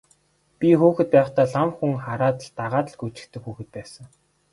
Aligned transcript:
Би 0.59 0.69
хүүхэд 0.79 1.09
байхдаа 1.15 1.47
лам 1.53 1.69
хүн 1.77 1.93
хараад 2.05 2.37
л 2.45 2.49
дагаад 2.59 2.87
гүйчихдэг 2.99 3.41
хүүхэд 3.43 3.69
байсан. 3.75 4.05